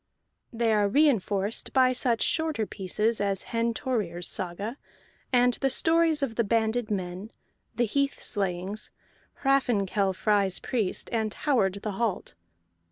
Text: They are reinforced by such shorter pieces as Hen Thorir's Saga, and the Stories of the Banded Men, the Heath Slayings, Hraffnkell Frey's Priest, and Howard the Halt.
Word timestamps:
They 0.51 0.73
are 0.73 0.87
reinforced 0.89 1.73
by 1.73 1.93
such 1.93 2.23
shorter 2.23 2.65
pieces 2.65 3.21
as 3.21 3.43
Hen 3.53 3.71
Thorir's 3.75 4.27
Saga, 4.27 4.77
and 5.31 5.53
the 5.53 5.69
Stories 5.69 6.23
of 6.23 6.33
the 6.37 6.43
Banded 6.43 6.89
Men, 6.89 7.31
the 7.75 7.85
Heath 7.85 8.19
Slayings, 8.19 8.89
Hraffnkell 9.43 10.15
Frey's 10.15 10.57
Priest, 10.59 11.07
and 11.13 11.31
Howard 11.31 11.81
the 11.83 11.91
Halt. 11.91 12.33